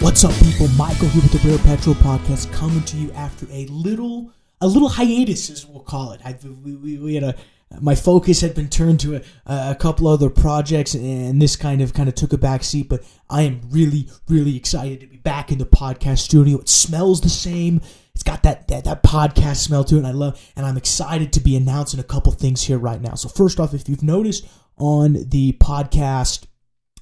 [0.00, 0.66] What's up, people?
[0.78, 4.88] Michael here with the Rare Petro Podcast, coming to you after a little, a little
[4.88, 6.22] hiatus, as we'll call it.
[6.24, 7.34] I, we, we, had a,
[7.82, 11.92] my focus had been turned to a, a couple other projects, and this kind of
[11.92, 12.88] kind of took a back seat.
[12.88, 16.60] But I am really, really excited to be back in the podcast studio.
[16.60, 17.82] It smells the same.
[18.14, 20.42] It's got that, that that podcast smell to it, and I love.
[20.56, 23.16] And I'm excited to be announcing a couple things here right now.
[23.16, 24.48] So first off, if you've noticed
[24.78, 26.46] on the podcast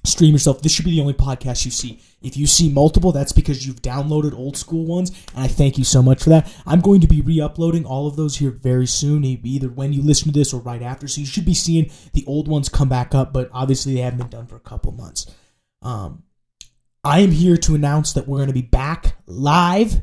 [0.09, 0.61] stream yourself.
[0.61, 2.01] This should be the only podcast you see.
[2.21, 5.83] If you see multiple, that's because you've downloaded old school ones, and I thank you
[5.83, 6.53] so much for that.
[6.65, 10.01] I'm going to be re uploading all of those here very soon, either when you
[10.01, 11.07] listen to this or right after.
[11.07, 14.19] So you should be seeing the old ones come back up, but obviously they haven't
[14.19, 15.33] been done for a couple months.
[15.81, 16.23] Um,
[17.03, 20.01] I am here to announce that we're going to be back live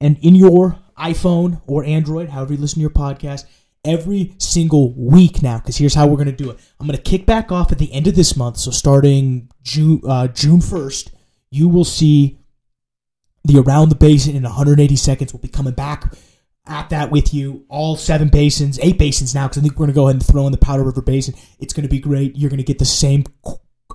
[0.00, 3.44] and in your iPhone or Android, however you listen to your podcast,
[3.84, 6.58] every single week now because here's how we're going to do it.
[6.78, 10.00] I'm going to kick back off at the end of this month so starting june
[10.06, 11.10] uh, june 1st
[11.50, 12.38] you will see
[13.44, 15.32] the around the basin in 180 seconds.
[15.32, 16.14] We'll be coming back
[16.66, 19.88] at that with you all seven basins eight basins now because i think we're going
[19.88, 21.34] to go ahead and throw in the powder river basin.
[21.58, 22.36] It's going to be great.
[22.36, 23.24] You're going to get the same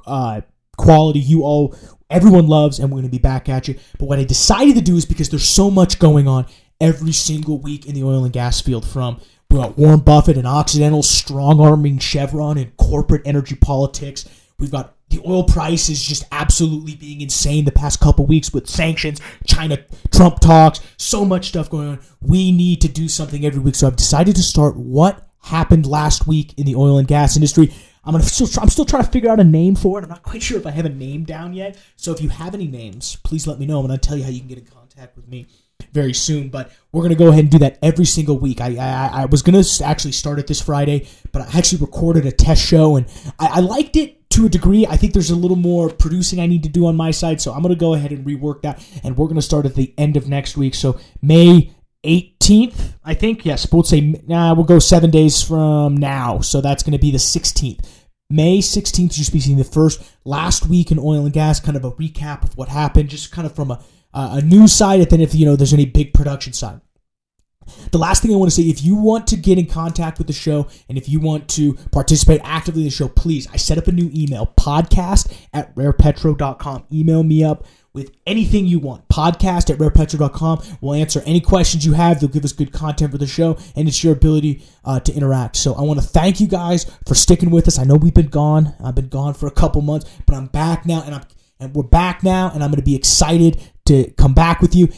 [0.08, 0.42] uh,
[0.77, 1.75] quality you all
[2.09, 3.75] everyone loves and we're going to be back at you.
[3.99, 6.47] But what i decided to do is because there's so much going on
[6.81, 10.47] every single week in the oil and gas field from we got Warren Buffett and
[10.47, 14.27] Occidental strong arming Chevron and corporate energy politics.
[14.59, 18.67] We've got the oil price is just absolutely being insane the past couple weeks with
[18.67, 19.77] sanctions, China,
[20.11, 21.99] Trump talks, so much stuff going on.
[22.21, 23.75] We need to do something every week.
[23.75, 27.71] So I've decided to start what happened last week in the oil and gas industry.
[28.03, 30.03] I'm still I'm still trying to figure out a name for it.
[30.03, 31.77] I'm not quite sure if I have a name down yet.
[31.95, 33.80] So if you have any names, please let me know.
[33.80, 35.47] I'm gonna tell you how you can get in contact with me
[35.95, 36.49] very soon.
[36.49, 38.61] But we're gonna go ahead and do that every single week.
[38.61, 42.31] I I, I was gonna actually start it this Friday, but I actually recorded a
[42.31, 43.07] test show and
[43.39, 44.85] I, I liked it to a degree.
[44.85, 47.53] I think there's a little more producing I need to do on my side, so
[47.53, 50.27] I'm gonna go ahead and rework that, and we're gonna start at the end of
[50.27, 50.75] next week.
[50.75, 51.71] So May
[52.05, 53.45] 18th, I think.
[53.45, 56.39] Yes, we'll say nah, we'll go seven days from now.
[56.39, 57.86] So that's going to be the 16th.
[58.30, 61.86] May 16th, just be seeing the first last week in oil and gas, kind of
[61.86, 63.83] a recap of what happened, just kind of from a
[64.15, 66.80] a news side, and then if you know there's any big production side.
[67.91, 70.27] The last thing I want to say, if you want to get in contact with
[70.27, 73.80] the show and if you want to participate actively in the show, please, I set
[73.80, 76.85] up a new email, podcast at rarepetro.com.
[76.93, 77.65] Email me up
[77.95, 79.08] with anything you want.
[79.08, 80.61] Podcast at rarepetro.com.
[80.82, 82.20] We'll answer any questions you have.
[82.20, 85.56] They'll give us good content for the show, and it's your ability uh, to interact.
[85.56, 87.80] So I want to thank you guys for sticking with us.
[87.80, 88.76] I know we've been gone.
[88.83, 91.23] I've been gone for a couple months, but I'm back now, and I'm
[91.58, 94.89] and we're back now, and I'm going to be excited to come back with you.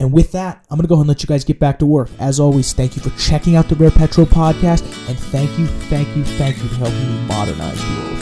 [0.00, 1.86] And with that, I'm going to go ahead and let you guys get back to
[1.86, 2.08] work.
[2.18, 4.82] As always, thank you for checking out the Rare Petro podcast.
[5.08, 8.13] And thank you, thank you, thank you for helping me modernize the field.